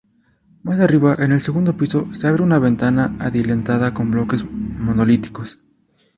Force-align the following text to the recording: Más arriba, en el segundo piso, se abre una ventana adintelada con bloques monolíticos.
Más 0.63 0.79
arriba, 0.79 1.15
en 1.19 1.31
el 1.31 1.41
segundo 1.41 1.77
piso, 1.77 2.11
se 2.15 2.25
abre 2.25 2.41
una 2.41 2.57
ventana 2.57 3.15
adintelada 3.19 3.93
con 3.93 4.09
bloques 4.09 4.43
monolíticos. 4.49 5.59